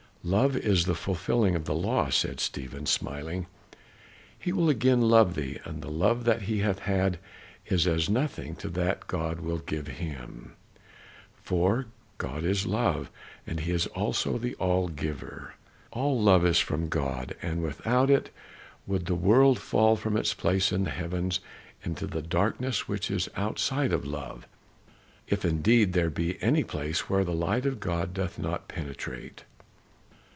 "Love 0.23 0.55
is 0.55 0.85
the 0.85 0.93
fulfilling 0.93 1.55
of 1.55 1.65
the 1.65 1.73
law," 1.73 2.07
said 2.07 2.39
Stephen, 2.39 2.85
smiling. 2.85 3.47
"He 4.37 4.51
will 4.53 4.69
again 4.69 5.01
love 5.01 5.33
thee, 5.33 5.57
and 5.65 5.81
the 5.81 5.89
love 5.89 6.25
that 6.25 6.43
he 6.43 6.59
hath 6.59 6.77
had 6.77 7.17
is 7.65 7.87
as 7.87 8.07
nothing 8.07 8.55
to 8.57 8.69
that 8.69 9.07
God 9.07 9.39
will 9.39 9.57
give 9.57 9.87
him, 9.87 10.53
for 11.41 11.87
God 12.19 12.43
is 12.43 12.67
love, 12.67 13.09
and 13.47 13.61
he 13.61 13.71
is 13.71 13.87
also 13.87 14.37
the 14.37 14.53
all 14.57 14.89
giver. 14.89 15.55
All 15.91 16.21
love 16.21 16.45
is 16.45 16.59
from 16.59 16.87
God, 16.87 17.35
and 17.41 17.63
without 17.63 18.11
it 18.11 18.29
would 18.85 19.07
the 19.07 19.15
world 19.15 19.57
fall 19.57 19.95
from 19.95 20.15
its 20.15 20.35
place 20.35 20.71
in 20.71 20.83
the 20.83 20.91
heavens 20.91 21.39
into 21.81 22.05
the 22.05 22.21
darkness 22.21 22.87
which 22.87 23.09
is 23.09 23.27
outside 23.35 23.91
of 23.91 24.05
love 24.05 24.45
if 25.27 25.43
indeed 25.43 25.93
there 25.93 26.11
be 26.11 26.39
any 26.43 26.63
place 26.63 27.09
where 27.09 27.23
the 27.23 27.33
light 27.33 27.65
of 27.65 27.79
God 27.79 28.13
doth 28.13 28.37
not 28.37 28.67
penetrate." 28.67 29.45